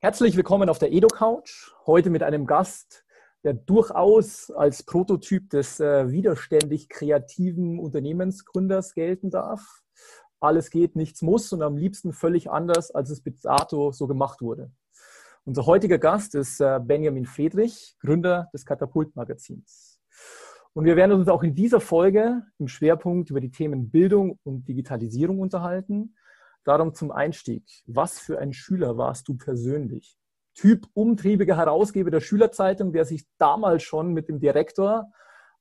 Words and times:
Herzlich 0.00 0.36
willkommen 0.36 0.68
auf 0.68 0.78
der 0.78 0.92
Edo-Couch. 0.92 1.72
Heute 1.84 2.08
mit 2.10 2.22
einem 2.22 2.46
Gast, 2.46 3.04
der 3.42 3.54
durchaus 3.54 4.48
als 4.48 4.84
Prototyp 4.84 5.50
des 5.50 5.80
äh, 5.80 6.12
widerständig 6.12 6.88
kreativen 6.88 7.80
Unternehmensgründers 7.80 8.94
gelten 8.94 9.30
darf. 9.30 9.82
Alles 10.38 10.70
geht, 10.70 10.94
nichts 10.94 11.20
muss 11.20 11.52
und 11.52 11.62
am 11.62 11.76
liebsten 11.76 12.12
völlig 12.12 12.48
anders, 12.48 12.92
als 12.92 13.10
es 13.10 13.20
bis 13.20 13.40
dato 13.40 13.90
so 13.90 14.06
gemacht 14.06 14.40
wurde. 14.40 14.70
Unser 15.44 15.66
heutiger 15.66 15.98
Gast 15.98 16.36
ist 16.36 16.60
äh, 16.60 16.78
Benjamin 16.80 17.26
Friedrich, 17.26 17.96
Gründer 17.98 18.50
des 18.52 18.64
Katapult-Magazins. 18.64 19.98
Und 20.74 20.84
wir 20.84 20.94
werden 20.94 21.10
uns 21.10 21.26
auch 21.26 21.42
in 21.42 21.56
dieser 21.56 21.80
Folge 21.80 22.44
im 22.58 22.68
Schwerpunkt 22.68 23.30
über 23.30 23.40
die 23.40 23.50
Themen 23.50 23.90
Bildung 23.90 24.38
und 24.44 24.68
Digitalisierung 24.68 25.40
unterhalten 25.40 26.14
Darum 26.68 26.92
zum 26.92 27.10
Einstieg. 27.10 27.64
Was 27.86 28.18
für 28.18 28.38
ein 28.38 28.52
Schüler 28.52 28.98
warst 28.98 29.26
du 29.26 29.38
persönlich? 29.38 30.18
Typ 30.54 30.86
umtriebiger 30.92 31.56
Herausgeber 31.56 32.10
der 32.10 32.20
Schülerzeitung, 32.20 32.92
der 32.92 33.06
sich 33.06 33.24
damals 33.38 33.84
schon 33.84 34.12
mit 34.12 34.28
dem 34.28 34.38
Direktor 34.38 35.10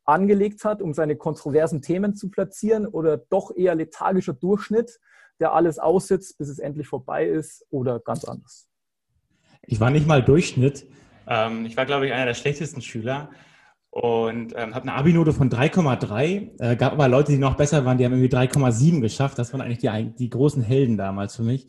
angelegt 0.03 0.65
hat, 0.65 0.81
um 0.81 0.93
seine 0.93 1.15
kontroversen 1.15 1.81
Themen 1.81 2.13
zu 2.13 2.29
platzieren 2.29 2.85
oder 2.85 3.15
doch 3.15 3.55
eher 3.55 3.73
lethargischer 3.73 4.33
Durchschnitt, 4.33 4.99
der 5.39 5.53
alles 5.53 5.79
aussitzt, 5.79 6.37
bis 6.39 6.49
es 6.49 6.59
endlich 6.59 6.89
vorbei 6.89 7.25
ist 7.25 7.65
oder 7.69 8.01
ganz 8.01 8.25
anders? 8.25 8.67
Ich 9.61 9.79
war 9.79 9.91
nicht 9.91 10.07
mal 10.07 10.21
Durchschnitt. 10.21 10.87
Ähm, 11.25 11.65
ich 11.65 11.77
war, 11.77 11.85
glaube 11.85 12.07
ich, 12.07 12.11
einer 12.11 12.25
der 12.25 12.33
schlechtesten 12.33 12.81
Schüler 12.81 13.29
und 13.99 14.53
ähm, 14.55 14.75
habe 14.75 14.83
eine 14.83 14.93
Abi-Note 14.93 15.33
von 15.33 15.49
3,3. 15.49 16.61
Äh, 16.61 16.75
gab 16.75 16.93
aber 16.93 17.07
Leute, 17.07 17.31
die 17.31 17.39
noch 17.39 17.55
besser 17.57 17.83
waren, 17.83 17.97
die 17.97 18.05
haben 18.05 18.13
irgendwie 18.13 18.35
3,7 18.35 19.01
geschafft. 19.01 19.39
Das 19.39 19.51
waren 19.53 19.61
eigentlich 19.61 19.79
die, 19.79 20.13
die 20.15 20.29
großen 20.29 20.61
Helden 20.61 20.97
damals 20.97 21.35
für 21.35 21.41
mich, 21.41 21.65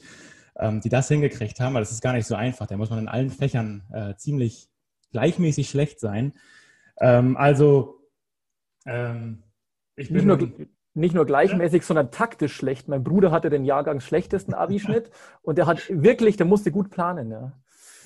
ähm, 0.58 0.82
die 0.82 0.90
das 0.90 1.08
hingekriegt 1.08 1.58
haben. 1.58 1.72
Aber 1.72 1.80
das 1.80 1.90
ist 1.90 2.02
gar 2.02 2.12
nicht 2.12 2.26
so 2.26 2.34
einfach. 2.34 2.66
Da 2.66 2.76
muss 2.76 2.90
man 2.90 2.98
in 2.98 3.08
allen 3.08 3.30
Fächern 3.30 3.82
äh, 3.94 4.14
ziemlich 4.16 4.68
gleichmäßig 5.10 5.70
schlecht 5.70 6.00
sein. 6.00 6.34
Ähm, 7.00 7.38
also 7.38 7.98
ähm, 8.84 9.44
ich 9.96 10.08
bin 10.08 10.26
nicht 10.26 10.26
nur, 10.26 10.68
nicht 10.92 11.14
nur 11.14 11.24
gleichmäßig, 11.24 11.82
sondern 11.82 12.10
taktisch 12.10 12.54
schlecht. 12.54 12.88
Mein 12.88 13.04
Bruder 13.04 13.30
hatte 13.30 13.48
den 13.48 13.64
Jahrgangs 13.64 14.04
schlechtesten 14.04 14.52
Abischnitt 14.52 15.10
und 15.40 15.56
der 15.56 15.66
hat 15.66 15.88
wirklich, 15.88 16.36
der 16.36 16.44
musste 16.44 16.72
gut 16.72 16.90
planen. 16.90 17.30
Ja. 17.30 17.52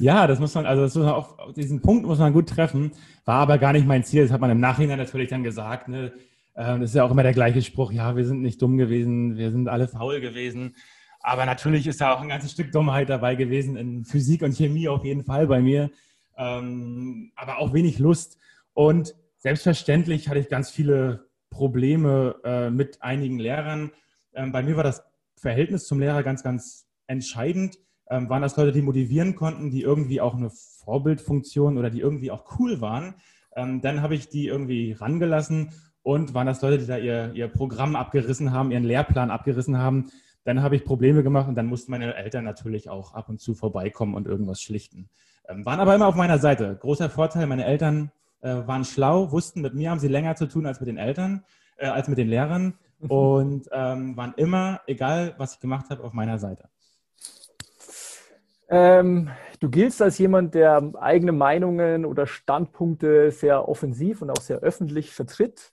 Ja, 0.02 0.26
das 0.26 0.40
muss 0.40 0.52
man, 0.56 0.66
also 0.66 0.82
das 0.82 0.96
muss 0.96 1.04
man 1.04 1.14
auf, 1.14 1.36
diesen 1.54 1.80
Punkt 1.80 2.04
muss 2.04 2.18
man 2.18 2.32
gut 2.32 2.48
treffen. 2.48 2.90
War 3.24 3.36
aber 3.36 3.58
gar 3.58 3.72
nicht 3.72 3.86
mein 3.86 4.02
Ziel. 4.02 4.24
Das 4.24 4.32
hat 4.32 4.40
man 4.40 4.50
im 4.50 4.58
Nachhinein 4.58 4.98
natürlich 4.98 5.28
dann 5.28 5.44
gesagt. 5.44 5.86
Ne? 5.86 6.12
Ähm, 6.56 6.80
das 6.80 6.90
ist 6.90 6.96
ja 6.96 7.04
auch 7.04 7.12
immer 7.12 7.22
der 7.22 7.32
gleiche 7.32 7.62
Spruch. 7.62 7.92
Ja, 7.92 8.16
wir 8.16 8.26
sind 8.26 8.42
nicht 8.42 8.60
dumm 8.60 8.78
gewesen, 8.78 9.36
wir 9.36 9.52
sind 9.52 9.68
alle 9.68 9.86
faul 9.86 10.20
gewesen. 10.20 10.74
Aber 11.20 11.46
natürlich 11.46 11.86
ist 11.86 12.00
da 12.00 12.12
auch 12.12 12.20
ein 12.20 12.28
ganzes 12.28 12.50
Stück 12.50 12.72
Dummheit 12.72 13.10
dabei 13.10 13.36
gewesen 13.36 13.76
in 13.76 14.04
Physik 14.04 14.42
und 14.42 14.56
Chemie 14.56 14.88
auf 14.88 15.04
jeden 15.04 15.22
Fall 15.22 15.46
bei 15.46 15.60
mir. 15.60 15.88
Ähm, 16.36 17.30
aber 17.36 17.58
auch 17.58 17.72
wenig 17.72 18.00
Lust. 18.00 18.38
Und 18.74 19.14
selbstverständlich 19.38 20.28
hatte 20.28 20.40
ich 20.40 20.48
ganz 20.48 20.68
viele 20.68 21.28
Probleme 21.48 22.40
äh, 22.42 22.70
mit 22.70 23.00
einigen 23.02 23.38
Lehrern. 23.38 23.92
Ähm, 24.34 24.50
bei 24.50 24.64
mir 24.64 24.76
war 24.76 24.82
das 24.82 25.04
Verhältnis 25.36 25.86
zum 25.86 26.00
Lehrer 26.00 26.24
ganz, 26.24 26.42
ganz 26.42 26.88
entscheidend 27.06 27.78
ähm, 28.12 28.28
waren 28.28 28.42
das 28.42 28.56
Leute, 28.56 28.72
die 28.72 28.82
motivieren 28.82 29.34
konnten, 29.34 29.70
die 29.70 29.80
irgendwie 29.80 30.20
auch 30.20 30.34
eine 30.34 30.50
Vorbildfunktion 30.50 31.78
oder 31.78 31.88
die 31.88 32.00
irgendwie 32.00 32.30
auch 32.30 32.58
cool 32.58 32.80
waren. 32.80 33.14
Ähm, 33.56 33.80
dann 33.80 34.02
habe 34.02 34.14
ich 34.14 34.28
die 34.28 34.46
irgendwie 34.46 34.92
rangelassen 34.92 35.70
und 36.02 36.34
waren 36.34 36.46
das 36.46 36.60
Leute, 36.60 36.78
die 36.78 36.86
da 36.86 36.98
ihr, 36.98 37.32
ihr 37.34 37.48
Programm 37.48 37.96
abgerissen 37.96 38.52
haben, 38.52 38.70
ihren 38.70 38.84
Lehrplan 38.84 39.30
abgerissen 39.30 39.78
haben. 39.78 40.10
Dann 40.44 40.62
habe 40.62 40.76
ich 40.76 40.84
Probleme 40.84 41.22
gemacht 41.22 41.48
und 41.48 41.54
dann 41.54 41.66
mussten 41.66 41.90
meine 41.90 42.14
Eltern 42.14 42.44
natürlich 42.44 42.90
auch 42.90 43.14
ab 43.14 43.28
und 43.28 43.40
zu 43.40 43.54
vorbeikommen 43.54 44.14
und 44.14 44.26
irgendwas 44.26 44.60
schlichten. 44.60 45.08
Ähm, 45.48 45.64
waren 45.64 45.80
aber 45.80 45.94
immer 45.94 46.08
auf 46.08 46.16
meiner 46.16 46.38
Seite. 46.38 46.76
Großer 46.80 47.08
Vorteil, 47.08 47.46
meine 47.46 47.64
Eltern 47.64 48.10
äh, 48.42 48.54
waren 48.66 48.84
schlau, 48.84 49.32
wussten, 49.32 49.62
mit 49.62 49.74
mir 49.74 49.90
haben 49.90 50.00
sie 50.00 50.08
länger 50.08 50.36
zu 50.36 50.46
tun 50.46 50.66
als 50.66 50.80
mit 50.80 50.88
den 50.88 50.98
Eltern, 50.98 51.44
äh, 51.78 51.86
als 51.86 52.08
mit 52.08 52.18
den 52.18 52.28
Lehrern 52.28 52.74
und 53.08 53.68
ähm, 53.72 54.16
waren 54.16 54.34
immer, 54.36 54.80
egal 54.86 55.34
was 55.38 55.54
ich 55.54 55.60
gemacht 55.60 55.86
habe, 55.88 56.04
auf 56.04 56.12
meiner 56.12 56.38
Seite. 56.38 56.68
Ähm, 58.74 59.28
du 59.60 59.68
giltst 59.68 60.00
als 60.00 60.16
jemand, 60.16 60.54
der 60.54 60.92
eigene 60.98 61.32
Meinungen 61.32 62.06
oder 62.06 62.26
Standpunkte 62.26 63.30
sehr 63.30 63.68
offensiv 63.68 64.22
und 64.22 64.30
auch 64.30 64.40
sehr 64.40 64.60
öffentlich 64.60 65.10
vertritt. 65.12 65.72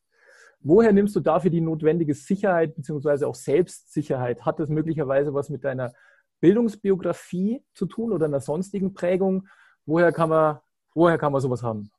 Woher 0.60 0.92
nimmst 0.92 1.16
du 1.16 1.22
dafür 1.22 1.50
die 1.50 1.62
notwendige 1.62 2.14
Sicherheit 2.14 2.76
bzw. 2.76 3.24
auch 3.24 3.36
Selbstsicherheit? 3.36 4.46
Hat 4.46 4.60
das 4.60 4.68
möglicherweise 4.68 5.34
was 5.34 5.50
mit 5.50 5.64
deiner 5.64 5.94
Bildungsbiografie 6.42 7.64
zu 7.74 7.86
tun 7.86 8.12
oder 8.12 8.26
einer 8.26 8.42
sonstigen 8.42 8.94
Prägung? 8.94 9.48
Woher 9.86 10.12
kann 10.12 10.28
man, 10.28 10.60
woher 10.94 11.18
kann 11.18 11.32
man 11.32 11.40
sowas 11.40 11.64
haben? 11.64 11.90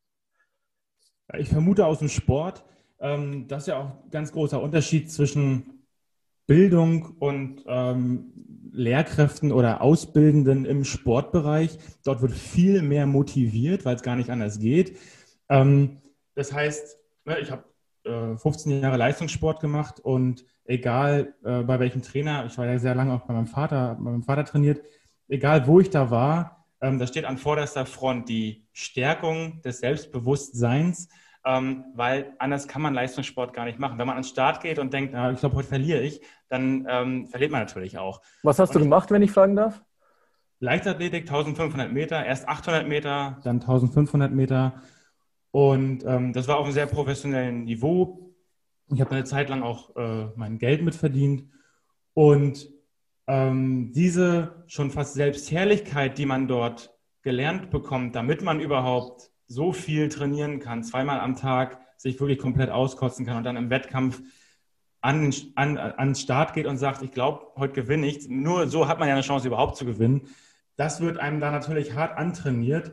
Ich 1.38 1.48
vermute 1.48 1.86
aus 1.86 2.00
dem 2.00 2.10
Sport. 2.10 2.62
Ähm, 2.98 3.48
das 3.48 3.62
ist 3.62 3.66
ja 3.68 3.78
auch 3.78 4.04
ein 4.04 4.10
ganz 4.10 4.32
großer 4.32 4.60
Unterschied 4.60 5.10
zwischen 5.10 5.86
Bildung 6.46 7.16
und 7.20 7.64
ähm, 7.66 8.34
Lehrkräften 8.72 9.52
oder 9.52 9.80
Ausbildenden 9.82 10.64
im 10.64 10.84
Sportbereich. 10.84 11.78
Dort 12.04 12.22
wird 12.22 12.32
viel 12.32 12.82
mehr 12.82 13.06
motiviert, 13.06 13.84
weil 13.84 13.96
es 13.96 14.02
gar 14.02 14.16
nicht 14.16 14.30
anders 14.30 14.58
geht. 14.58 14.96
Ähm, 15.48 16.00
das 16.34 16.52
heißt, 16.52 16.98
ne, 17.24 17.38
ich 17.40 17.50
habe 17.50 17.64
äh, 18.04 18.36
15 18.36 18.80
Jahre 18.80 18.96
Leistungssport 18.96 19.60
gemacht 19.60 20.00
und 20.00 20.44
egal 20.64 21.34
äh, 21.44 21.62
bei 21.62 21.78
welchem 21.80 22.02
Trainer, 22.02 22.46
ich 22.46 22.56
war 22.56 22.66
ja 22.66 22.78
sehr 22.78 22.94
lange 22.94 23.12
auch 23.12 23.22
bei 23.22 23.34
meinem 23.34 23.46
Vater, 23.46 23.96
bei 23.96 24.10
meinem 24.10 24.22
Vater 24.22 24.44
trainiert, 24.44 24.80
egal 25.28 25.66
wo 25.66 25.80
ich 25.80 25.90
da 25.90 26.10
war, 26.10 26.66
ähm, 26.80 26.98
da 26.98 27.06
steht 27.06 27.24
an 27.24 27.38
vorderster 27.38 27.84
Front 27.86 28.28
die 28.28 28.66
Stärkung 28.72 29.60
des 29.62 29.80
Selbstbewusstseins 29.80 31.08
ähm, 31.44 31.84
weil 31.94 32.34
anders 32.38 32.68
kann 32.68 32.82
man 32.82 32.94
Leistungssport 32.94 33.54
gar 33.54 33.64
nicht 33.64 33.78
machen. 33.78 33.98
Wenn 33.98 34.06
man 34.06 34.16
an 34.16 34.22
den 34.22 34.28
Start 34.28 34.60
geht 34.60 34.78
und 34.78 34.92
denkt, 34.92 35.12
na, 35.12 35.32
ich 35.32 35.40
glaube, 35.40 35.56
heute 35.56 35.68
verliere 35.68 36.00
ich, 36.00 36.20
dann 36.48 36.86
ähm, 36.88 37.26
verliert 37.28 37.50
man 37.50 37.60
natürlich 37.60 37.98
auch. 37.98 38.20
Was 38.42 38.58
hast 38.58 38.70
und 38.70 38.74
du 38.76 38.80
gemacht, 38.80 39.10
wenn 39.10 39.22
ich 39.22 39.30
fragen 39.30 39.56
darf? 39.56 39.82
Leichtathletik 40.58 41.22
1500 41.22 41.90
Meter, 41.90 42.24
erst 42.24 42.46
800 42.46 42.86
Meter, 42.86 43.38
dann 43.44 43.60
1500 43.60 44.30
Meter. 44.30 44.74
Und 45.50 46.04
ähm, 46.04 46.32
das 46.32 46.48
war 46.48 46.58
auf 46.58 46.64
einem 46.64 46.74
sehr 46.74 46.86
professionellen 46.86 47.64
Niveau. 47.64 48.34
Ich 48.92 49.00
habe 49.00 49.12
eine 49.12 49.24
Zeit 49.24 49.48
lang 49.48 49.62
auch 49.62 49.96
äh, 49.96 50.26
mein 50.36 50.58
Geld 50.58 50.82
mitverdient. 50.82 51.44
Und 52.12 52.68
ähm, 53.26 53.92
diese 53.94 54.64
schon 54.66 54.90
fast 54.90 55.14
Selbstherrlichkeit, 55.14 56.18
die 56.18 56.26
man 56.26 56.48
dort 56.48 56.94
gelernt 57.22 57.70
bekommt, 57.70 58.14
damit 58.14 58.42
man 58.42 58.60
überhaupt 58.60 59.29
so 59.50 59.72
viel 59.72 60.08
trainieren 60.08 60.60
kann, 60.60 60.84
zweimal 60.84 61.18
am 61.18 61.34
Tag 61.34 61.80
sich 61.96 62.20
wirklich 62.20 62.38
komplett 62.38 62.70
auskotzen 62.70 63.26
kann 63.26 63.36
und 63.36 63.44
dann 63.44 63.56
im 63.56 63.68
Wettkampf 63.68 64.22
an, 65.00 65.34
an, 65.56 65.76
an 65.76 66.14
Start 66.14 66.54
geht 66.54 66.66
und 66.66 66.78
sagt, 66.78 67.02
ich 67.02 67.10
glaube, 67.10 67.46
heute 67.56 67.74
gewinne 67.74 68.06
ich. 68.06 68.28
Nur 68.28 68.68
so 68.68 68.86
hat 68.86 69.00
man 69.00 69.08
ja 69.08 69.14
eine 69.14 69.24
Chance, 69.24 69.48
überhaupt 69.48 69.76
zu 69.76 69.84
gewinnen. 69.84 70.28
Das 70.76 71.00
wird 71.00 71.18
einem 71.18 71.40
da 71.40 71.50
natürlich 71.50 71.94
hart 71.94 72.16
antrainiert. 72.16 72.92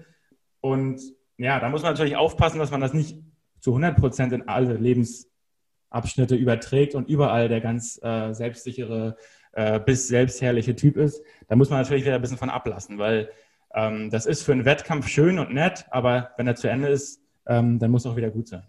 Und 0.59 0.99
ja, 1.37 1.59
da 1.59 1.69
muss 1.69 1.83
man 1.83 1.91
natürlich 1.91 2.15
aufpassen, 2.15 2.57
dass 2.57 2.71
man 2.71 2.81
das 2.81 2.93
nicht 2.93 3.21
zu 3.59 3.71
100 3.71 3.95
Prozent 3.95 4.33
in 4.33 4.47
alle 4.47 4.73
Lebensabschnitte 4.73 6.35
überträgt 6.35 6.95
und 6.95 7.07
überall 7.07 7.49
der 7.49 7.61
ganz 7.61 7.99
äh, 8.01 8.33
selbstsichere 8.33 9.15
äh, 9.51 9.79
bis 9.79 10.07
selbstherrliche 10.07 10.75
Typ 10.75 10.97
ist. 10.97 11.21
Da 11.47 11.55
muss 11.55 11.69
man 11.69 11.81
natürlich 11.81 12.03
wieder 12.03 12.15
ein 12.15 12.21
bisschen 12.21 12.37
von 12.37 12.49
ablassen, 12.49 12.97
weil 12.97 13.29
ähm, 13.73 14.09
das 14.09 14.25
ist 14.25 14.43
für 14.43 14.51
einen 14.51 14.65
Wettkampf 14.65 15.07
schön 15.07 15.39
und 15.39 15.53
nett, 15.53 15.85
aber 15.91 16.31
wenn 16.37 16.47
er 16.47 16.55
zu 16.55 16.69
Ende 16.69 16.89
ist, 16.89 17.21
ähm, 17.45 17.79
dann 17.79 17.91
muss 17.91 18.05
er 18.05 18.11
auch 18.11 18.15
wieder 18.15 18.31
gut 18.31 18.47
sein. 18.47 18.63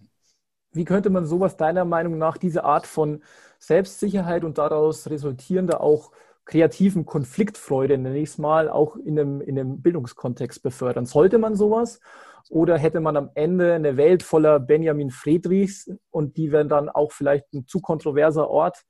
Wie 0.72 0.84
könnte 0.84 1.10
man 1.10 1.24
sowas 1.24 1.56
deiner 1.56 1.84
Meinung 1.84 2.18
nach, 2.18 2.36
diese 2.36 2.64
Art 2.64 2.86
von 2.86 3.22
Selbstsicherheit 3.58 4.44
und 4.44 4.58
daraus 4.58 5.08
resultierender 5.08 5.80
auch 5.80 6.12
kreativen 6.44 7.04
Konfliktfreude, 7.04 7.98
nenne 7.98 8.18
ich 8.18 8.30
es 8.30 8.38
mal, 8.38 8.68
auch 8.68 8.96
in 8.96 9.18
einem, 9.18 9.40
in 9.40 9.58
einem 9.58 9.82
Bildungskontext 9.82 10.62
befördern? 10.62 11.06
Sollte 11.06 11.38
man 11.38 11.56
sowas? 11.56 12.00
Oder 12.48 12.78
hätte 12.78 13.00
man 13.00 13.16
am 13.16 13.30
Ende 13.34 13.74
eine 13.74 13.96
Welt 13.98 14.22
voller 14.22 14.58
Benjamin 14.58 15.10
Friedrichs 15.10 15.90
und 16.10 16.38
die 16.38 16.50
wären 16.50 16.70
dann 16.70 16.88
auch 16.88 17.12
vielleicht 17.12 17.52
ein 17.52 17.66
zu 17.66 17.80
kontroverser 17.80 18.48
Ort? 18.48 18.84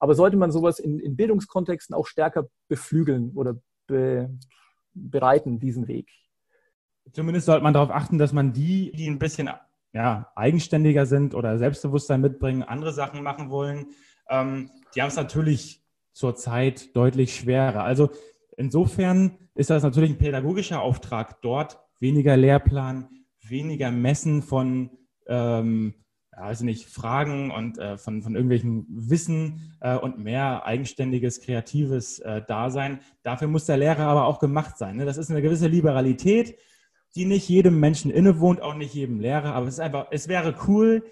Aber 0.00 0.14
sollte 0.14 0.36
man 0.36 0.50
sowas 0.50 0.80
in, 0.80 0.98
in 0.98 1.16
Bildungskontexten 1.16 1.94
auch 1.94 2.06
stärker 2.06 2.48
beflügeln 2.68 3.30
oder 3.36 3.56
be, 3.86 4.28
bereiten, 4.94 5.58
diesen 5.58 5.88
Weg? 5.88 6.10
Zumindest 7.12 7.46
sollte 7.46 7.62
man 7.62 7.74
darauf 7.74 7.90
achten, 7.90 8.18
dass 8.18 8.32
man 8.32 8.52
die, 8.52 8.92
die 8.92 9.08
ein 9.08 9.18
bisschen 9.18 9.50
ja, 9.92 10.32
eigenständiger 10.34 11.06
sind 11.06 11.34
oder 11.34 11.58
Selbstbewusstsein 11.58 12.20
mitbringen, 12.20 12.62
andere 12.62 12.92
Sachen 12.92 13.22
machen 13.22 13.50
wollen, 13.50 13.86
ähm, 14.28 14.70
die 14.94 15.02
haben 15.02 15.08
es 15.08 15.16
natürlich 15.16 15.82
zurzeit 16.12 16.94
deutlich 16.96 17.36
schwerer. 17.36 17.84
Also 17.84 18.10
insofern 18.56 19.38
ist 19.54 19.70
das 19.70 19.82
natürlich 19.82 20.10
ein 20.10 20.18
pädagogischer 20.18 20.80
Auftrag 20.80 21.40
dort, 21.42 21.78
weniger 22.00 22.36
Lehrplan, 22.36 23.08
weniger 23.42 23.90
Messen 23.90 24.42
von 24.42 24.90
ähm, 25.26 25.94
also 26.36 26.64
nicht 26.64 26.88
Fragen 26.88 27.50
und 27.50 27.78
äh, 27.78 27.96
von, 27.96 28.22
von 28.22 28.34
irgendwelchen 28.34 28.86
Wissen 28.88 29.76
äh, 29.80 29.96
und 29.96 30.18
mehr 30.18 30.66
eigenständiges, 30.66 31.40
kreatives 31.40 32.18
äh, 32.20 32.42
Dasein. 32.42 33.00
Dafür 33.22 33.48
muss 33.48 33.66
der 33.66 33.76
Lehrer 33.76 34.06
aber 34.06 34.26
auch 34.26 34.38
gemacht 34.38 34.76
sein. 34.78 34.96
Ne? 34.96 35.04
Das 35.04 35.16
ist 35.16 35.30
eine 35.30 35.42
gewisse 35.42 35.68
Liberalität, 35.68 36.56
die 37.14 37.24
nicht 37.24 37.48
jedem 37.48 37.78
Menschen 37.80 38.10
innewohnt, 38.10 38.60
auch 38.60 38.74
nicht 38.74 38.94
jedem 38.94 39.20
Lehrer. 39.20 39.54
Aber 39.54 39.66
es 39.66 39.74
ist 39.74 39.80
einfach, 39.80 40.08
es 40.10 40.28
wäre 40.28 40.54
cool, 40.66 41.04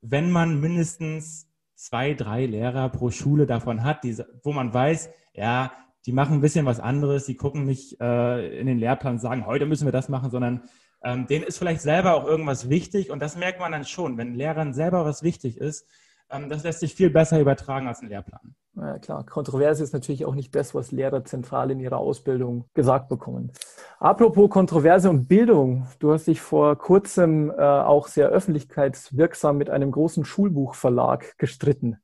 wenn 0.00 0.30
man 0.30 0.60
mindestens 0.60 1.48
zwei, 1.74 2.14
drei 2.14 2.46
Lehrer 2.46 2.88
pro 2.88 3.10
Schule 3.10 3.46
davon 3.46 3.84
hat, 3.84 4.04
die, 4.04 4.16
wo 4.42 4.52
man 4.52 4.72
weiß, 4.72 5.10
ja, 5.32 5.72
die 6.06 6.12
machen 6.12 6.34
ein 6.34 6.40
bisschen 6.40 6.66
was 6.66 6.80
anderes, 6.80 7.26
die 7.26 7.36
gucken 7.36 7.64
nicht 7.64 8.00
äh, 8.00 8.58
in 8.58 8.66
den 8.66 8.78
Lehrplan, 8.78 9.18
sagen, 9.18 9.46
heute 9.46 9.66
müssen 9.66 9.86
wir 9.86 9.92
das 9.92 10.08
machen, 10.08 10.30
sondern 10.30 10.62
ähm, 11.02 11.26
denen 11.26 11.44
ist 11.44 11.58
vielleicht 11.58 11.80
selber 11.80 12.14
auch 12.14 12.26
irgendwas 12.26 12.68
wichtig 12.68 13.10
und 13.10 13.20
das 13.20 13.36
merkt 13.36 13.60
man 13.60 13.72
dann 13.72 13.84
schon, 13.84 14.16
wenn 14.16 14.34
Lehrern 14.34 14.74
selber 14.74 15.04
was 15.04 15.22
wichtig 15.22 15.58
ist. 15.58 15.86
Ähm, 16.30 16.48
das 16.48 16.64
lässt 16.64 16.80
sich 16.80 16.94
viel 16.94 17.10
besser 17.10 17.40
übertragen 17.40 17.88
als 17.88 18.00
ein 18.00 18.08
Lehrplan. 18.08 18.54
Ja, 18.76 18.98
klar, 18.98 19.24
Kontroverse 19.24 19.84
ist 19.84 19.92
natürlich 19.92 20.24
auch 20.24 20.34
nicht 20.34 20.54
das, 20.54 20.74
was 20.74 20.90
Lehrer 20.90 21.24
zentral 21.24 21.70
in 21.70 21.78
ihrer 21.78 21.98
Ausbildung 21.98 22.64
gesagt 22.74 23.08
bekommen. 23.08 23.52
Apropos 24.00 24.50
Kontroverse 24.50 25.10
und 25.10 25.28
Bildung, 25.28 25.86
du 26.00 26.12
hast 26.12 26.26
dich 26.26 26.40
vor 26.40 26.76
kurzem 26.76 27.50
äh, 27.50 27.62
auch 27.62 28.08
sehr 28.08 28.28
öffentlichkeitswirksam 28.30 29.58
mit 29.58 29.70
einem 29.70 29.92
großen 29.92 30.24
Schulbuchverlag 30.24 31.38
gestritten. 31.38 31.98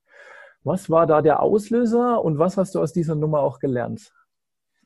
Was 0.63 0.91
war 0.91 1.07
da 1.07 1.23
der 1.23 1.41
Auslöser 1.41 2.23
und 2.23 2.39
was 2.39 2.57
hast 2.57 2.75
du 2.75 2.81
aus 2.81 2.93
dieser 2.93 3.15
Nummer 3.15 3.41
auch 3.41 3.59
gelernt? 3.59 4.13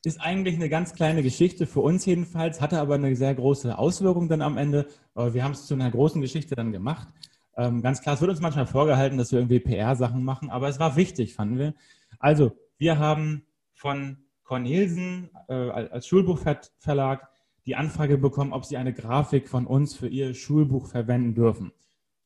Ist 0.04 0.20
eigentlich 0.20 0.54
eine 0.56 0.68
ganz 0.68 0.94
kleine 0.94 1.22
Geschichte 1.22 1.66
für 1.66 1.80
uns 1.80 2.04
jedenfalls, 2.04 2.60
hatte 2.60 2.78
aber 2.78 2.94
eine 2.94 3.16
sehr 3.16 3.34
große 3.34 3.76
Auswirkung 3.76 4.28
dann 4.28 4.42
am 4.42 4.58
Ende. 4.58 4.86
Wir 5.14 5.42
haben 5.42 5.52
es 5.52 5.66
zu 5.66 5.74
einer 5.74 5.90
großen 5.90 6.20
Geschichte 6.20 6.54
dann 6.54 6.72
gemacht. 6.72 7.08
Ähm, 7.56 7.82
ganz 7.82 8.02
klar, 8.02 8.14
es 8.14 8.20
wird 8.20 8.30
uns 8.30 8.40
manchmal 8.40 8.66
vorgehalten, 8.66 9.16
dass 9.16 9.32
wir 9.32 9.38
irgendwie 9.38 9.60
PR-Sachen 9.60 10.22
machen, 10.22 10.50
aber 10.50 10.68
es 10.68 10.78
war 10.78 10.96
wichtig, 10.96 11.34
fanden 11.34 11.58
wir. 11.58 11.74
Also, 12.18 12.52
wir 12.78 12.98
haben 12.98 13.46
von 13.72 14.18
Cornelsen 14.42 15.30
äh, 15.48 15.54
als 15.54 16.06
Schulbuchverlag 16.06 17.28
die 17.66 17.76
Anfrage 17.76 18.18
bekommen, 18.18 18.52
ob 18.52 18.64
sie 18.64 18.76
eine 18.76 18.92
Grafik 18.92 19.48
von 19.48 19.66
uns 19.66 19.94
für 19.94 20.08
ihr 20.08 20.34
Schulbuch 20.34 20.86
verwenden 20.86 21.34
dürfen. 21.34 21.72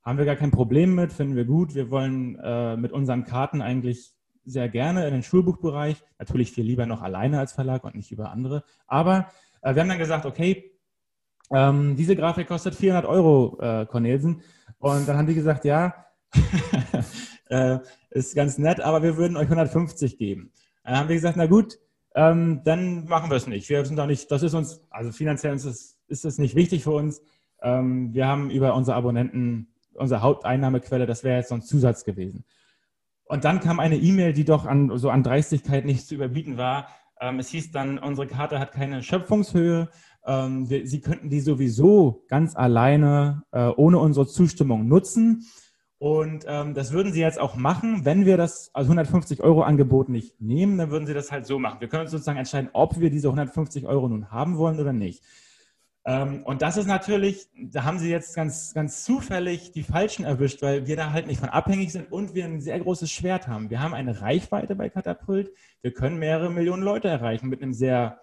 Haben 0.08 0.16
wir 0.16 0.24
gar 0.24 0.36
kein 0.36 0.50
Problem 0.50 0.94
mit, 0.94 1.12
finden 1.12 1.36
wir 1.36 1.44
gut. 1.44 1.74
Wir 1.74 1.90
wollen 1.90 2.38
äh, 2.42 2.78
mit 2.78 2.92
unseren 2.92 3.24
Karten 3.24 3.60
eigentlich 3.60 4.14
sehr 4.46 4.70
gerne 4.70 5.06
in 5.06 5.12
den 5.12 5.22
Schulbuchbereich. 5.22 6.02
Natürlich 6.18 6.50
viel 6.50 6.64
lieber 6.64 6.86
noch 6.86 7.02
alleine 7.02 7.38
als 7.38 7.52
Verlag 7.52 7.84
und 7.84 7.94
nicht 7.94 8.10
über 8.10 8.30
andere. 8.30 8.64
Aber 8.86 9.28
äh, 9.60 9.74
wir 9.74 9.82
haben 9.82 9.88
dann 9.90 9.98
gesagt, 9.98 10.24
okay, 10.24 10.72
ähm, 11.52 11.94
diese 11.94 12.16
Grafik 12.16 12.48
kostet 12.48 12.74
400 12.74 13.04
Euro, 13.04 13.58
äh, 13.60 13.84
Cornelsen. 13.84 14.40
Und 14.78 15.06
dann 15.06 15.18
haben 15.18 15.26
die 15.26 15.34
gesagt, 15.34 15.66
ja, 15.66 15.92
äh, 17.50 17.76
ist 18.08 18.34
ganz 18.34 18.56
nett, 18.56 18.80
aber 18.80 19.02
wir 19.02 19.18
würden 19.18 19.36
euch 19.36 19.50
150 19.50 20.16
geben. 20.16 20.52
Dann 20.84 20.96
haben 20.96 21.10
wir 21.10 21.16
gesagt, 21.16 21.36
na 21.36 21.44
gut, 21.44 21.78
ähm, 22.14 22.62
dann 22.64 23.04
machen 23.08 23.28
wir 23.28 23.36
es 23.36 23.46
nicht. 23.46 23.68
Wir 23.68 23.84
sind 23.84 23.98
doch 23.98 24.06
nicht, 24.06 24.30
das 24.30 24.42
ist 24.42 24.54
uns, 24.54 24.80
also 24.88 25.12
finanziell 25.12 25.54
ist 25.54 25.66
es, 25.66 25.98
ist 26.06 26.24
es 26.24 26.38
nicht 26.38 26.54
wichtig 26.54 26.84
für 26.84 26.92
uns. 26.92 27.20
Ähm, 27.60 28.14
wir 28.14 28.26
haben 28.26 28.48
über 28.48 28.74
unsere 28.74 28.96
Abonnenten, 28.96 29.68
unsere 29.98 30.22
Haupteinnahmequelle, 30.22 31.06
das 31.06 31.24
wäre 31.24 31.38
jetzt 31.38 31.48
so 31.48 31.54
ein 31.54 31.62
Zusatz 31.62 32.04
gewesen. 32.04 32.44
Und 33.24 33.44
dann 33.44 33.60
kam 33.60 33.78
eine 33.78 33.96
E-Mail, 33.96 34.32
die 34.32 34.44
doch 34.44 34.64
an, 34.64 34.96
so 34.96 35.10
an 35.10 35.22
Dreistigkeit 35.22 35.84
nicht 35.84 36.06
zu 36.06 36.14
überbieten 36.14 36.56
war. 36.56 36.88
Ähm, 37.20 37.38
es 37.38 37.50
hieß 37.50 37.72
dann, 37.72 37.98
unsere 37.98 38.26
Karte 38.26 38.58
hat 38.58 38.72
keine 38.72 39.02
Schöpfungshöhe. 39.02 39.88
Ähm, 40.26 40.70
wir, 40.70 40.86
Sie 40.86 41.00
könnten 41.00 41.28
die 41.28 41.40
sowieso 41.40 42.24
ganz 42.28 42.56
alleine 42.56 43.42
äh, 43.52 43.68
ohne 43.68 43.98
unsere 43.98 44.26
Zustimmung 44.26 44.88
nutzen. 44.88 45.46
Und 45.98 46.44
ähm, 46.46 46.74
das 46.74 46.92
würden 46.92 47.12
Sie 47.12 47.20
jetzt 47.20 47.40
auch 47.40 47.56
machen, 47.56 48.04
wenn 48.04 48.24
wir 48.24 48.36
das 48.36 48.70
also 48.72 48.88
150 48.88 49.42
Euro 49.42 49.62
Angebot 49.62 50.08
nicht 50.08 50.40
nehmen, 50.40 50.78
dann 50.78 50.90
würden 50.90 51.06
Sie 51.06 51.14
das 51.14 51.32
halt 51.32 51.44
so 51.44 51.58
machen. 51.58 51.80
Wir 51.80 51.88
können 51.88 52.02
uns 52.02 52.12
sozusagen 52.12 52.38
entscheiden, 52.38 52.70
ob 52.72 53.00
wir 53.00 53.10
diese 53.10 53.28
150 53.28 53.86
Euro 53.86 54.08
nun 54.08 54.30
haben 54.30 54.58
wollen 54.58 54.78
oder 54.78 54.92
nicht. 54.92 55.24
Ähm, 56.08 56.42
und 56.44 56.62
das 56.62 56.78
ist 56.78 56.86
natürlich, 56.86 57.50
da 57.54 57.84
haben 57.84 57.98
sie 57.98 58.08
jetzt 58.08 58.34
ganz, 58.34 58.72
ganz 58.72 59.04
zufällig 59.04 59.72
die 59.72 59.82
Falschen 59.82 60.24
erwischt, 60.24 60.62
weil 60.62 60.86
wir 60.86 60.96
da 60.96 61.12
halt 61.12 61.26
nicht 61.26 61.38
von 61.38 61.50
abhängig 61.50 61.92
sind 61.92 62.10
und 62.10 62.34
wir 62.34 62.46
ein 62.46 62.62
sehr 62.62 62.80
großes 62.80 63.10
Schwert 63.10 63.46
haben. 63.46 63.68
Wir 63.68 63.82
haben 63.82 63.92
eine 63.92 64.22
Reichweite 64.22 64.74
bei 64.74 64.88
Katapult. 64.88 65.52
Wir 65.82 65.92
können 65.92 66.18
mehrere 66.18 66.50
Millionen 66.50 66.82
Leute 66.82 67.08
erreichen 67.08 67.50
mit 67.50 67.62
einem 67.62 67.74
sehr 67.74 68.20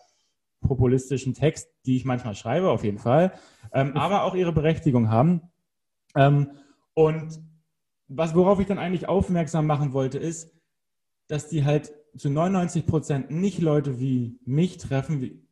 populistischen 0.62 1.36
Text, 1.36 1.70
die 1.86 1.96
ich 1.96 2.06
manchmal 2.06 2.34
schreibe, 2.34 2.72
auf 2.72 2.84
jeden 2.84 2.98
Fall, 2.98 3.34
ähm, 3.72 3.96
aber 3.96 4.24
auch 4.24 4.34
ihre 4.34 4.52
Berechtigung 4.52 5.12
haben. 5.12 5.42
Ähm, 6.16 6.54
und 6.96 7.40
was, 8.08 8.34
worauf 8.34 8.60
ich 8.60 8.66
dann 8.66 8.80
eigentlich 8.80 9.08
aufmerksam 9.08 9.68
machen 9.68 9.94
wollte, 9.94 10.18
ist, 10.18 10.52
dass 11.28 11.50
die 11.50 11.66
halt 11.66 11.94
zu 12.18 12.32
99 12.32 12.88
Prozent 12.88 13.30
nicht 13.30 13.60
Leute 13.60 14.00
wie 14.00 14.40
mich 14.44 14.78
treffen, 14.78 15.22
wie, 15.22 15.45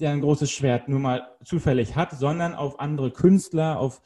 der 0.00 0.10
ein 0.10 0.20
großes 0.20 0.50
Schwert 0.50 0.88
nur 0.88 1.00
mal 1.00 1.22
zufällig 1.44 1.96
hat, 1.96 2.12
sondern 2.12 2.54
auf 2.54 2.80
andere 2.80 3.10
Künstler, 3.10 3.78
auf 3.78 4.02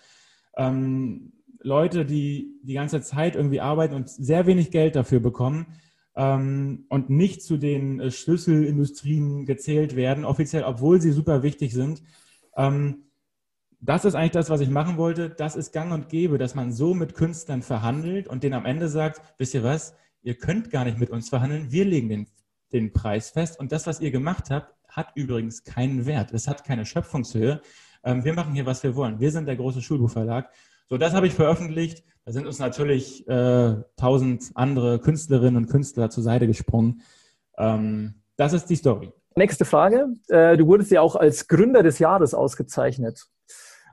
ähm, 0.56 1.32
Leute, 1.60 2.04
die 2.04 2.60
die 2.62 2.74
ganze 2.74 3.00
Zeit 3.00 3.36
irgendwie 3.36 3.60
arbeiten 3.60 3.94
und 3.94 4.08
sehr 4.08 4.46
wenig 4.46 4.70
Geld 4.70 4.96
dafür 4.96 5.20
bekommen 5.20 5.66
ähm, 6.14 6.84
und 6.88 7.10
nicht 7.10 7.42
zu 7.42 7.56
den 7.56 8.00
äh, 8.00 8.10
Schlüsselindustrien 8.10 9.46
gezählt 9.46 9.96
werden, 9.96 10.24
offiziell, 10.24 10.64
obwohl 10.64 11.00
sie 11.00 11.12
super 11.12 11.42
wichtig 11.42 11.72
sind. 11.72 12.02
Ähm, 12.56 13.04
das 13.80 14.04
ist 14.04 14.14
eigentlich 14.14 14.32
das, 14.32 14.50
was 14.50 14.60
ich 14.60 14.70
machen 14.70 14.96
wollte. 14.96 15.28
Das 15.30 15.56
ist 15.56 15.72
gang 15.72 15.92
und 15.92 16.08
gäbe, 16.08 16.38
dass 16.38 16.54
man 16.54 16.72
so 16.72 16.94
mit 16.94 17.14
Künstlern 17.14 17.62
verhandelt 17.62 18.28
und 18.28 18.42
denen 18.42 18.54
am 18.54 18.64
Ende 18.64 18.88
sagt, 18.88 19.20
wisst 19.38 19.54
ihr 19.54 19.62
was, 19.62 19.94
ihr 20.22 20.36
könnt 20.36 20.70
gar 20.70 20.84
nicht 20.84 20.98
mit 20.98 21.10
uns 21.10 21.28
verhandeln, 21.28 21.70
wir 21.70 21.84
legen 21.84 22.08
den, 22.08 22.26
den 22.72 22.92
Preis 22.92 23.30
fest 23.30 23.58
und 23.58 23.72
das, 23.72 23.86
was 23.86 24.00
ihr 24.00 24.10
gemacht 24.10 24.50
habt, 24.50 24.73
hat 24.96 25.12
übrigens 25.14 25.64
keinen 25.64 26.06
Wert. 26.06 26.32
Es 26.32 26.48
hat 26.48 26.64
keine 26.64 26.86
Schöpfungshöhe. 26.86 27.60
Ähm, 28.04 28.24
wir 28.24 28.34
machen 28.34 28.54
hier, 28.54 28.66
was 28.66 28.82
wir 28.82 28.94
wollen. 28.96 29.20
Wir 29.20 29.30
sind 29.30 29.46
der 29.46 29.56
große 29.56 29.82
Schulbuchverlag. 29.82 30.50
So, 30.88 30.98
das 30.98 31.14
habe 31.14 31.26
ich 31.26 31.34
veröffentlicht. 31.34 32.04
Da 32.24 32.32
sind 32.32 32.46
uns 32.46 32.58
natürlich 32.58 33.26
äh, 33.28 33.76
tausend 33.96 34.50
andere 34.54 34.98
Künstlerinnen 34.98 35.56
und 35.56 35.70
Künstler 35.70 36.10
zur 36.10 36.22
Seite 36.22 36.46
gesprungen. 36.46 37.02
Ähm, 37.58 38.22
das 38.36 38.52
ist 38.52 38.66
die 38.66 38.76
Story. 38.76 39.12
Nächste 39.36 39.64
Frage. 39.64 40.08
Äh, 40.28 40.56
du 40.56 40.66
wurdest 40.66 40.90
ja 40.90 41.00
auch 41.00 41.16
als 41.16 41.48
Gründer 41.48 41.82
des 41.82 41.98
Jahres 41.98 42.34
ausgezeichnet. 42.34 43.26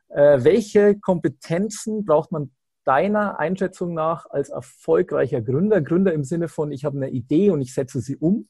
Äh, 0.09 0.43
welche 0.43 0.99
Kompetenzen 0.99 2.05
braucht 2.05 2.31
man 2.31 2.51
deiner 2.85 3.39
Einschätzung 3.39 3.93
nach 3.93 4.25
als 4.29 4.49
erfolgreicher 4.49 5.41
Gründer? 5.41 5.81
Gründer 5.81 6.13
im 6.13 6.23
Sinne 6.23 6.47
von, 6.47 6.71
ich 6.71 6.85
habe 6.85 6.97
eine 6.97 7.09
Idee 7.09 7.49
und 7.49 7.61
ich 7.61 7.73
setze 7.73 8.01
sie 8.01 8.17
um. 8.17 8.47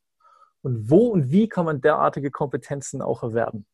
Und 0.61 0.89
wo 0.89 1.07
und 1.07 1.31
wie 1.31 1.47
kann 1.47 1.65
man 1.65 1.81
derartige 1.81 2.31
Kompetenzen 2.31 3.01
auch 3.01 3.23
erwerben? 3.23 3.65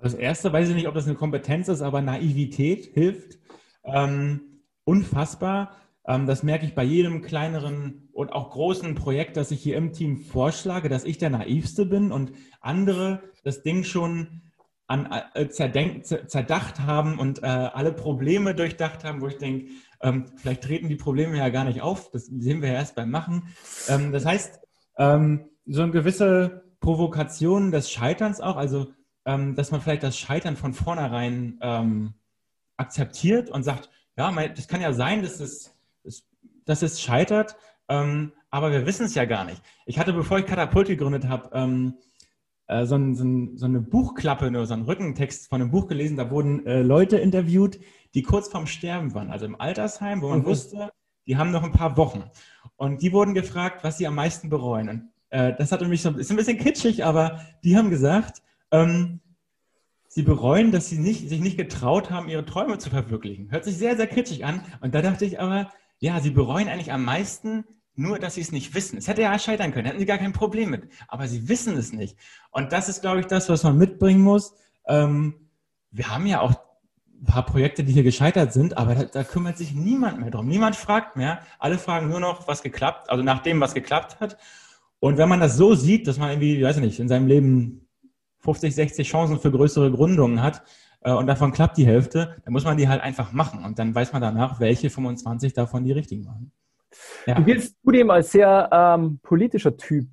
Das 0.00 0.14
erste 0.14 0.52
weiß 0.52 0.70
ich 0.70 0.74
nicht, 0.74 0.88
ob 0.88 0.94
das 0.94 1.06
eine 1.06 1.14
Kompetenz 1.16 1.68
ist, 1.68 1.82
aber 1.82 2.00
Naivität 2.00 2.86
hilft. 2.94 3.38
Ähm, 3.84 4.62
unfassbar. 4.84 5.76
Ähm, 6.06 6.26
das 6.26 6.42
merke 6.42 6.64
ich 6.64 6.74
bei 6.74 6.84
jedem 6.84 7.20
kleineren 7.20 8.08
und 8.12 8.32
auch 8.32 8.50
großen 8.50 8.94
Projekt, 8.94 9.36
das 9.36 9.50
ich 9.50 9.62
hier 9.62 9.76
im 9.76 9.92
Team 9.92 10.16
vorschlage, 10.18 10.88
dass 10.88 11.04
ich 11.04 11.18
der 11.18 11.30
Naivste 11.30 11.84
bin 11.84 12.12
und 12.12 12.32
andere 12.60 13.22
das 13.44 13.62
Ding 13.62 13.84
schon 13.84 14.42
an, 14.86 15.08
äh, 15.34 15.48
zerdenk, 15.48 16.04
zerdacht 16.06 16.80
haben 16.80 17.18
und 17.18 17.42
äh, 17.42 17.46
alle 17.46 17.92
Probleme 17.92 18.54
durchdacht 18.54 19.04
haben, 19.04 19.20
wo 19.20 19.28
ich 19.28 19.38
denke, 19.38 19.70
ähm, 20.02 20.26
vielleicht 20.36 20.64
treten 20.64 20.88
die 20.88 20.96
Probleme 20.96 21.36
ja 21.36 21.50
gar 21.50 21.64
nicht 21.64 21.82
auf. 21.82 22.10
Das 22.10 22.26
sehen 22.26 22.62
wir 22.62 22.70
ja 22.70 22.74
erst 22.74 22.96
beim 22.96 23.10
Machen. 23.10 23.54
Ähm, 23.88 24.12
das 24.12 24.24
heißt, 24.24 24.58
ähm, 24.98 25.49
so 25.66 25.82
eine 25.82 25.92
gewisse 25.92 26.64
Provokation 26.80 27.70
des 27.70 27.90
Scheiterns 27.90 28.40
auch, 28.40 28.56
also 28.56 28.92
ähm, 29.24 29.54
dass 29.54 29.70
man 29.70 29.80
vielleicht 29.80 30.02
das 30.02 30.18
Scheitern 30.18 30.56
von 30.56 30.72
vornherein 30.72 31.58
ähm, 31.60 32.14
akzeptiert 32.76 33.50
und 33.50 33.62
sagt, 33.62 33.90
ja, 34.16 34.30
mein, 34.30 34.54
das 34.54 34.68
kann 34.68 34.80
ja 34.80 34.92
sein, 34.92 35.22
dass 35.22 35.40
es, 35.40 35.76
dass 36.64 36.82
es 36.82 37.00
scheitert, 37.00 37.56
ähm, 37.88 38.32
aber 38.50 38.72
wir 38.72 38.86
wissen 38.86 39.06
es 39.06 39.14
ja 39.14 39.24
gar 39.26 39.44
nicht. 39.44 39.62
Ich 39.86 39.98
hatte, 39.98 40.12
bevor 40.12 40.38
ich 40.38 40.46
Katapult 40.46 40.88
gegründet 40.88 41.28
habe, 41.28 41.50
ähm, 41.52 41.94
äh, 42.66 42.86
so, 42.86 42.96
ein, 42.96 43.14
so, 43.14 43.24
ein, 43.24 43.56
so, 43.56 43.66
eine 43.66 43.80
Buchklappe 43.80 44.48
oder 44.48 44.66
so 44.66 44.74
einen 44.74 44.84
Rückentext 44.84 45.48
von 45.48 45.60
einem 45.60 45.70
Buch 45.70 45.86
gelesen, 45.88 46.16
da 46.16 46.30
wurden 46.30 46.66
äh, 46.66 46.82
Leute 46.82 47.18
interviewt, 47.18 47.78
die 48.14 48.22
kurz 48.22 48.48
vorm 48.48 48.66
Sterben 48.66 49.14
waren, 49.14 49.30
also 49.30 49.44
im 49.44 49.60
Altersheim, 49.60 50.22
wo 50.22 50.28
man 50.30 50.40
mhm. 50.40 50.46
wusste, 50.46 50.90
die 51.26 51.36
haben 51.36 51.50
noch 51.50 51.62
ein 51.62 51.72
paar 51.72 51.96
Wochen. 51.96 52.24
Und 52.76 53.02
die 53.02 53.12
wurden 53.12 53.34
gefragt, 53.34 53.84
was 53.84 53.98
sie 53.98 54.06
am 54.06 54.14
meisten 54.14 54.48
bereuen. 54.48 54.88
Und 54.88 55.09
äh, 55.30 55.54
das 55.56 55.72
hatte 55.72 55.86
mich 55.86 56.02
so, 56.02 56.10
ist 56.10 56.30
ein 56.30 56.36
bisschen 56.36 56.58
kitschig, 56.58 57.04
aber 57.04 57.40
die 57.64 57.76
haben 57.76 57.90
gesagt, 57.90 58.42
ähm, 58.70 59.20
sie 60.08 60.22
bereuen, 60.22 60.72
dass 60.72 60.88
sie 60.88 60.98
nicht, 60.98 61.28
sich 61.28 61.40
nicht 61.40 61.56
getraut 61.56 62.10
haben, 62.10 62.28
ihre 62.28 62.44
Träume 62.44 62.78
zu 62.78 62.90
verwirklichen. 62.90 63.50
Hört 63.50 63.64
sich 63.64 63.76
sehr, 63.76 63.96
sehr 63.96 64.08
kitschig 64.08 64.44
an. 64.44 64.62
Und 64.80 64.94
da 64.94 65.02
dachte 65.02 65.24
ich 65.24 65.40
aber, 65.40 65.70
ja, 66.00 66.20
sie 66.20 66.30
bereuen 66.30 66.68
eigentlich 66.68 66.92
am 66.92 67.04
meisten, 67.04 67.64
nur 67.94 68.18
dass 68.18 68.34
sie 68.34 68.40
es 68.40 68.50
nicht 68.50 68.74
wissen. 68.74 68.98
Es 68.98 69.06
hätte 69.06 69.22
ja 69.22 69.38
scheitern 69.38 69.72
können, 69.72 69.86
hätten 69.86 69.98
sie 69.98 70.06
gar 70.06 70.18
kein 70.18 70.32
Problem 70.32 70.70
mit. 70.70 70.88
Aber 71.06 71.28
sie 71.28 71.48
wissen 71.48 71.76
es 71.76 71.92
nicht. 71.92 72.16
Und 72.50 72.72
das 72.72 72.88
ist, 72.88 73.02
glaube 73.02 73.20
ich, 73.20 73.26
das, 73.26 73.48
was 73.48 73.62
man 73.62 73.78
mitbringen 73.78 74.22
muss. 74.22 74.54
Ähm, 74.86 75.48
wir 75.92 76.08
haben 76.08 76.26
ja 76.26 76.40
auch 76.40 76.54
ein 77.20 77.26
paar 77.26 77.44
Projekte, 77.44 77.84
die 77.84 77.92
hier 77.92 78.02
gescheitert 78.02 78.52
sind, 78.52 78.78
aber 78.78 78.94
da, 78.94 79.04
da, 79.04 79.24
kümmert 79.24 79.58
sich 79.58 79.74
niemand 79.74 80.20
mehr 80.20 80.30
drum. 80.30 80.48
Niemand 80.48 80.74
fragt 80.74 81.16
mehr. 81.16 81.40
Alle 81.58 81.78
fragen 81.78 82.08
nur 82.08 82.20
noch, 82.20 82.48
was 82.48 82.62
geklappt, 82.62 83.10
also 83.10 83.22
nach 83.22 83.42
dem, 83.42 83.60
was 83.60 83.74
geklappt 83.74 84.20
hat. 84.20 84.38
Und 85.00 85.16
wenn 85.16 85.28
man 85.28 85.40
das 85.40 85.56
so 85.56 85.74
sieht, 85.74 86.06
dass 86.06 86.18
man 86.18 86.30
irgendwie, 86.30 86.62
weiß 86.62 86.76
ich 86.76 86.82
nicht, 86.82 87.00
in 87.00 87.08
seinem 87.08 87.26
Leben 87.26 87.88
50, 88.40 88.74
60 88.74 89.08
Chancen 89.08 89.38
für 89.38 89.50
größere 89.50 89.90
Gründungen 89.90 90.42
hat 90.42 90.62
äh, 91.00 91.12
und 91.12 91.26
davon 91.26 91.52
klappt 91.52 91.78
die 91.78 91.86
Hälfte, 91.86 92.36
dann 92.44 92.52
muss 92.52 92.64
man 92.64 92.76
die 92.76 92.88
halt 92.88 93.02
einfach 93.02 93.32
machen. 93.32 93.64
Und 93.64 93.78
dann 93.78 93.94
weiß 93.94 94.12
man 94.12 94.22
danach, 94.22 94.60
welche 94.60 94.90
25 94.90 95.54
davon 95.54 95.84
die 95.84 95.92
richtigen 95.92 96.26
waren. 96.26 96.52
Ja. 97.26 97.34
Du 97.34 97.44
giltst 97.44 97.76
zudem 97.82 98.10
als 98.10 98.32
sehr 98.32 98.68
ähm, 98.72 99.20
politischer 99.22 99.76
Typ. 99.76 100.08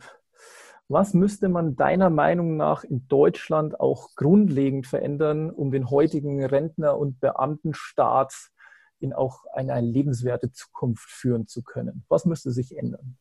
Was 0.90 1.14
müsste 1.14 1.50
man 1.50 1.76
deiner 1.76 2.10
Meinung 2.10 2.56
nach 2.56 2.86
in 2.86 3.08
Deutschland 3.10 3.78
auch 3.80 4.16
grundlegend 4.16 4.88
verändern, 4.88 5.50
um 5.50 5.72
den 5.72 5.90
heutigen 5.90 6.44
Rentner- 6.46 6.98
und 6.98 7.20
Beamtenstaat 7.20 8.34
in 9.00 9.12
auch 9.12 9.44
eine 9.54 9.82
lebenswerte 9.82 10.52
Zukunft 10.54 11.10
führen 11.10 11.46
zu 11.46 11.62
können? 11.62 12.06
Was 12.08 12.26
müsste 12.26 12.52
sich 12.52 12.78
ändern? 12.78 13.18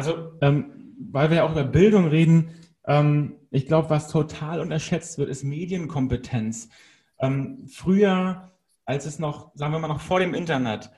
Also, 0.00 0.32
ähm, 0.40 0.94
weil 1.12 1.28
wir 1.28 1.36
ja 1.36 1.44
auch 1.44 1.52
über 1.52 1.62
Bildung 1.62 2.08
reden, 2.08 2.54
ähm, 2.86 3.36
ich 3.50 3.66
glaube, 3.66 3.90
was 3.90 4.08
total 4.08 4.60
unterschätzt 4.60 5.18
wird, 5.18 5.28
ist 5.28 5.44
Medienkompetenz. 5.44 6.70
Ähm, 7.18 7.66
früher, 7.66 8.50
als 8.86 9.04
es 9.04 9.18
noch, 9.18 9.50
sagen 9.54 9.74
wir 9.74 9.78
mal, 9.78 9.88
noch 9.88 10.00
vor 10.00 10.18
dem 10.18 10.32
Internet, 10.32 10.88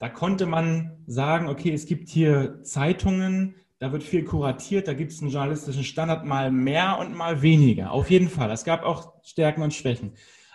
da 0.00 0.08
konnte 0.08 0.46
man 0.46 1.04
sagen, 1.06 1.46
okay, 1.48 1.72
es 1.72 1.86
gibt 1.86 2.08
hier 2.08 2.64
Zeitungen, 2.64 3.54
da 3.78 3.92
wird 3.92 4.02
viel 4.02 4.24
kuratiert, 4.24 4.88
da 4.88 4.92
gibt 4.92 5.12
es 5.12 5.22
einen 5.22 5.30
journalistischen 5.30 5.84
Standard 5.84 6.24
mal 6.24 6.50
mehr 6.50 6.98
und 6.98 7.14
mal 7.14 7.42
weniger. 7.42 7.92
Auf 7.92 8.10
jeden 8.10 8.28
Fall. 8.28 8.50
Es 8.50 8.64
gab 8.64 8.82
auch 8.82 9.12
Stärken 9.22 9.62
und 9.62 9.72
Schwächen. 9.72 10.14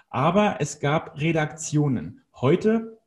Aber 0.09 0.57
es 0.59 0.81
gab 0.81 1.21
Redaktionen. 1.21 2.19
Heute 2.35 2.99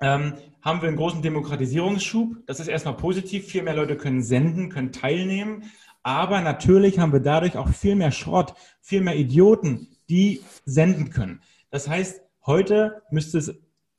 ähm, 0.00 0.34
haben 0.62 0.82
wir 0.82 0.88
einen 0.88 0.96
großen 0.96 1.22
Demokratisierungsschub. 1.22 2.36
Das 2.46 2.60
ist 2.60 2.68
erstmal 2.68 2.96
positiv. 2.96 3.46
Viel 3.46 3.62
mehr 3.62 3.74
Leute 3.74 3.96
können 3.96 4.22
senden, 4.22 4.68
können 4.68 4.92
teilnehmen. 4.92 5.64
Aber 6.02 6.40
natürlich 6.40 6.98
haben 6.98 7.12
wir 7.12 7.20
dadurch 7.20 7.56
auch 7.56 7.68
viel 7.68 7.96
mehr 7.96 8.12
Schrott, 8.12 8.54
viel 8.80 9.00
mehr 9.00 9.16
Idioten, 9.16 9.88
die 10.08 10.42
senden 10.64 11.10
können. 11.10 11.40
Das 11.70 11.88
heißt, 11.88 12.20
heute 12.46 13.02
müsste 13.10 13.38
es 13.38 13.54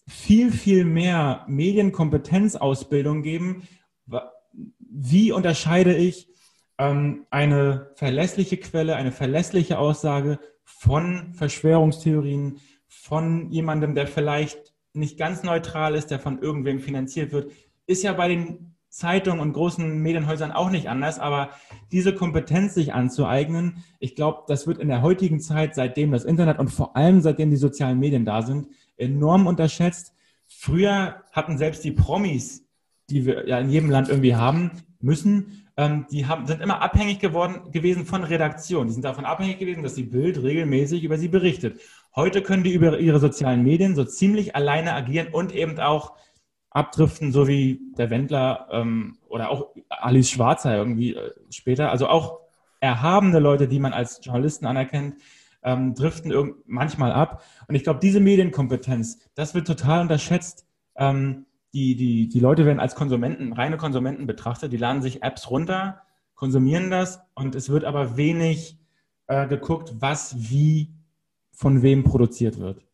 viel, 0.08 0.52
viel 0.52 0.86
mehr 0.86 1.44
Medienkompetenzausbildung 1.48 3.24
geben, 3.24 3.68
wie 4.80 5.32
unterscheide 5.32 5.96
ich 5.96 6.30
ähm, 6.78 7.26
eine 7.30 7.92
verlässliche 7.96 8.58
Quelle, 8.58 8.96
eine 8.96 9.12
verlässliche 9.12 9.78
Aussage 9.78 10.40
von 10.64 11.34
Verschwörungstheorien, 11.34 12.60
von 12.88 13.52
jemandem, 13.52 13.96
der 13.96 14.08
vielleicht 14.08 14.74
nicht 14.98 15.18
ganz 15.18 15.44
neutral 15.44 15.96
ist, 15.96 16.12
der 16.12 16.20
von 16.20 16.42
irgendwem 16.42 16.80
finanziert 16.80 17.32
wird, 17.32 17.52
ist 17.86 18.04
ja 18.04 18.14
bei 18.14 18.28
den 18.28 18.76
Zeitungen 18.90 19.40
und 19.40 19.54
großen 19.54 20.02
Medienhäusern 20.02 20.52
auch 20.52 20.70
nicht 20.70 20.90
anders, 20.90 21.20
aber 21.20 21.52
diese 21.92 22.16
Kompetenz 22.16 22.74
sich 22.74 22.94
anzueignen, 22.94 23.84
ich 24.00 24.16
glaube, 24.16 24.44
das 24.48 24.66
wird 24.66 24.80
in 24.80 24.88
der 24.88 25.02
heutigen 25.02 25.40
Zeit, 25.40 25.76
seitdem 25.76 26.12
das 26.12 26.26
Internet 26.26 26.58
und 26.58 26.70
vor 26.70 26.96
allem 26.96 27.22
seitdem 27.22 27.52
die 27.52 27.58
sozialen 27.58 28.00
Medien 28.00 28.26
da 28.26 28.42
sind, 28.42 28.68
enorm 28.96 29.46
unterschätzt. 29.46 30.14
Früher 30.48 31.24
hatten 31.32 31.58
selbst 31.58 31.84
die 31.84 31.92
Promis 31.92 32.68
die 33.10 33.26
wir 33.26 33.48
ja 33.48 33.60
in 33.60 33.70
jedem 33.70 33.90
Land 33.90 34.10
irgendwie 34.10 34.36
haben 34.36 34.72
müssen, 35.00 35.68
ähm, 35.78 36.06
die 36.12 36.26
haben, 36.26 36.48
sind 36.48 36.62
immer 36.62 36.82
abhängig 36.82 37.20
geworden 37.20 37.72
gewesen 37.72 38.06
von 38.06 38.24
Redaktion. 38.24 38.88
Die 38.88 38.94
sind 38.94 39.06
davon 39.06 39.26
abhängig 39.26 39.60
gewesen, 39.60 39.84
dass 39.84 39.94
die 39.94 40.04
Bild 40.04 40.42
regelmäßig 40.42 41.04
über 41.04 41.18
sie 41.18 41.28
berichtet. 41.28 41.80
Heute 42.18 42.42
können 42.42 42.64
die 42.64 42.74
über 42.74 42.98
ihre 42.98 43.20
sozialen 43.20 43.62
Medien 43.62 43.94
so 43.94 44.04
ziemlich 44.04 44.56
alleine 44.56 44.96
agieren 44.96 45.28
und 45.32 45.54
eben 45.54 45.80
auch 45.80 46.16
abdriften, 46.72 47.32
so 47.32 47.48
wie 47.48 47.80
der 47.96 48.10
Wendler 48.10 48.68
ähm, 48.72 49.20
oder 49.30 49.52
auch 49.52 49.68
Alice 49.90 50.32
Schwarzer 50.32 50.76
irgendwie 50.76 51.14
äh, 51.14 51.32
später. 51.52 51.92
Also 51.92 52.08
auch 52.08 52.40
erhabene 52.80 53.38
Leute, 53.38 53.68
die 53.68 53.80
man 53.80 53.94
als 53.94 54.20
Journalisten 54.24 54.66
anerkennt, 54.66 55.18
ähm, 55.62 55.94
driften 55.94 56.56
manchmal 56.66 57.12
ab. 57.12 57.44
Und 57.68 57.76
ich 57.76 57.84
glaube, 57.84 58.00
diese 58.00 58.20
Medienkompetenz, 58.20 59.20
das 59.36 59.54
wird 59.54 59.68
total 59.68 60.02
unterschätzt. 60.02 60.66
Ähm, 60.96 61.46
die, 61.76 61.96
die, 61.96 62.30
die 62.30 62.40
Leute 62.40 62.66
werden 62.66 62.80
als 62.80 62.96
Konsumenten, 62.96 63.54
reine 63.54 63.78
Konsumenten 63.78 64.26
betrachtet. 64.26 64.74
Die 64.74 64.78
laden 64.78 65.04
sich 65.04 65.22
Apps 65.22 65.52
runter, 65.52 66.02
konsumieren 66.34 66.90
das 66.90 67.20
und 67.36 67.54
es 67.54 67.70
wird 67.70 67.86
aber 67.86 68.18
wenig 68.18 68.80
äh, 69.28 69.46
geguckt, 69.46 69.94
was 70.00 70.50
wie 70.50 70.97
von 71.58 71.82
wem 71.82 72.04
produziert 72.04 72.60
wird. 72.60 72.86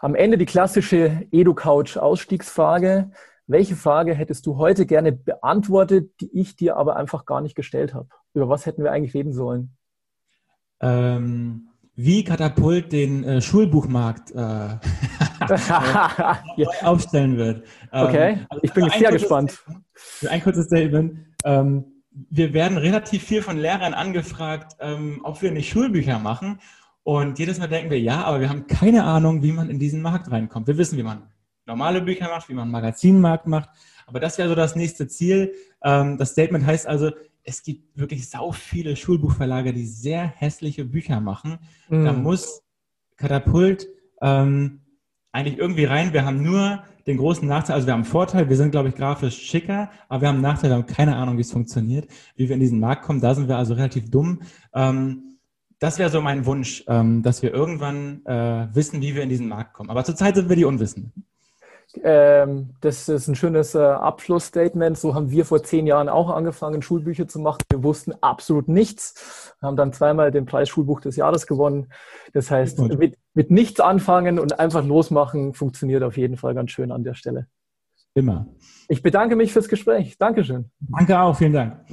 Am 0.00 0.14
Ende 0.14 0.38
die 0.38 0.46
klassische 0.46 1.26
EduCouch-Ausstiegsfrage. 1.30 3.10
Welche 3.46 3.76
Frage 3.76 4.14
hättest 4.14 4.46
du 4.46 4.56
heute 4.56 4.86
gerne 4.86 5.12
beantwortet, 5.12 6.10
die 6.20 6.30
ich 6.32 6.56
dir 6.56 6.76
aber 6.76 6.96
einfach 6.96 7.26
gar 7.26 7.40
nicht 7.42 7.54
gestellt 7.54 7.94
habe? 7.94 8.08
Über 8.32 8.48
was 8.48 8.64
hätten 8.64 8.82
wir 8.82 8.92
eigentlich 8.92 9.14
reden 9.14 9.32
sollen? 9.32 9.76
Ähm, 10.80 11.68
wie 11.96 12.24
Katapult 12.24 12.92
den 12.92 13.24
äh, 13.24 13.42
Schulbuchmarkt 13.42 14.30
äh, 14.30 14.78
aufstellen 16.82 17.36
wird. 17.36 17.66
Ähm, 17.92 18.06
okay, 18.06 18.38
also 18.48 18.62
ich 18.62 18.72
bin 18.72 18.88
sehr 18.88 19.12
gespannt. 19.12 19.58
ein 20.28 20.42
kurzes 20.42 20.66
Statement. 20.66 21.26
Ähm, 21.44 21.84
wir 22.30 22.52
werden 22.52 22.78
relativ 22.78 23.24
viel 23.24 23.42
von 23.42 23.58
Lehrern 23.58 23.94
angefragt, 23.94 24.76
ähm, 24.80 25.20
ob 25.24 25.42
wir 25.42 25.50
nicht 25.50 25.68
Schulbücher 25.70 26.18
machen. 26.18 26.60
Und 27.08 27.38
jedes 27.38 27.58
Mal 27.58 27.68
denken 27.68 27.90
wir, 27.90 27.98
ja, 27.98 28.24
aber 28.24 28.38
wir 28.38 28.50
haben 28.50 28.66
keine 28.66 29.04
Ahnung, 29.04 29.42
wie 29.42 29.52
man 29.52 29.70
in 29.70 29.78
diesen 29.78 30.02
Markt 30.02 30.30
reinkommt. 30.30 30.66
Wir 30.66 30.76
wissen, 30.76 30.98
wie 30.98 31.02
man 31.02 31.22
normale 31.64 32.02
Bücher 32.02 32.28
macht, 32.28 32.50
wie 32.50 32.52
man 32.52 32.70
Magazinmarkt 32.70 33.46
macht. 33.46 33.70
Aber 34.06 34.20
das 34.20 34.36
wäre 34.36 34.50
so 34.50 34.54
das 34.54 34.76
nächste 34.76 35.08
Ziel. 35.08 35.54
Ähm, 35.82 36.18
das 36.18 36.32
Statement 36.32 36.66
heißt 36.66 36.86
also, 36.86 37.12
es 37.44 37.62
gibt 37.62 37.98
wirklich 37.98 38.28
sau 38.28 38.52
viele 38.52 38.94
Schulbuchverlage, 38.94 39.72
die 39.72 39.86
sehr 39.86 40.26
hässliche 40.26 40.84
Bücher 40.84 41.22
machen. 41.22 41.56
Mhm. 41.88 42.04
Da 42.04 42.12
muss 42.12 42.62
Katapult 43.16 43.88
ähm, 44.20 44.80
eigentlich 45.32 45.56
irgendwie 45.56 45.86
rein. 45.86 46.12
Wir 46.12 46.26
haben 46.26 46.42
nur 46.42 46.84
den 47.06 47.16
großen 47.16 47.48
Nachteil, 47.48 47.76
also 47.76 47.86
wir 47.86 47.94
haben 47.94 48.02
einen 48.02 48.10
Vorteil, 48.10 48.50
wir 48.50 48.56
sind, 48.58 48.70
glaube 48.70 48.90
ich, 48.90 48.94
grafisch 48.94 49.38
schicker, 49.38 49.90
aber 50.10 50.20
wir 50.20 50.28
haben 50.28 50.34
einen 50.34 50.42
Nachteil, 50.42 50.68
wir 50.68 50.74
haben 50.74 50.84
keine 50.84 51.16
Ahnung, 51.16 51.38
wie 51.38 51.40
es 51.40 51.52
funktioniert, 51.52 52.06
wie 52.36 52.50
wir 52.50 52.54
in 52.54 52.60
diesen 52.60 52.80
Markt 52.80 53.02
kommen. 53.02 53.22
Da 53.22 53.34
sind 53.34 53.48
wir 53.48 53.56
also 53.56 53.72
relativ 53.72 54.10
dumm. 54.10 54.42
Ähm, 54.74 55.22
das 55.78 55.98
wäre 55.98 56.10
so 56.10 56.20
mein 56.20 56.46
Wunsch, 56.46 56.84
ähm, 56.88 57.22
dass 57.22 57.42
wir 57.42 57.52
irgendwann 57.52 58.24
äh, 58.26 58.68
wissen, 58.74 59.00
wie 59.00 59.14
wir 59.14 59.22
in 59.22 59.28
diesen 59.28 59.48
Markt 59.48 59.74
kommen. 59.74 59.90
Aber 59.90 60.04
zurzeit 60.04 60.34
sind 60.34 60.48
wir 60.48 60.56
die 60.56 60.64
Unwissenden. 60.64 61.12
Ähm, 62.02 62.70
das 62.80 63.08
ist 63.08 63.28
ein 63.28 63.34
schönes 63.34 63.74
äh, 63.74 63.78
Abschlussstatement. 63.78 64.98
So 64.98 65.14
haben 65.14 65.30
wir 65.30 65.44
vor 65.44 65.62
zehn 65.62 65.86
Jahren 65.86 66.08
auch 66.08 66.30
angefangen, 66.30 66.82
Schulbücher 66.82 67.28
zu 67.28 67.38
machen. 67.38 67.60
Wir 67.70 67.82
wussten 67.82 68.12
absolut 68.20 68.68
nichts, 68.68 69.54
haben 69.62 69.76
dann 69.76 69.92
zweimal 69.92 70.30
den 70.30 70.44
Preis 70.44 70.68
Schulbuch 70.68 71.00
des 71.00 71.16
Jahres 71.16 71.46
gewonnen. 71.46 71.90
Das 72.34 72.50
heißt, 72.50 72.78
mit, 72.98 73.16
mit 73.34 73.50
nichts 73.50 73.80
anfangen 73.80 74.38
und 74.38 74.60
einfach 74.60 74.84
losmachen 74.84 75.54
funktioniert 75.54 76.02
auf 76.02 76.16
jeden 76.16 76.36
Fall 76.36 76.54
ganz 76.54 76.72
schön 76.72 76.92
an 76.92 77.04
der 77.04 77.14
Stelle. 77.14 77.46
Immer. 78.14 78.46
Ich 78.88 79.02
bedanke 79.02 79.36
mich 79.36 79.52
fürs 79.52 79.68
Gespräch. 79.68 80.18
Dankeschön. 80.18 80.70
Danke 80.80 81.18
auch. 81.18 81.36
Vielen 81.36 81.52
Dank. 81.52 81.84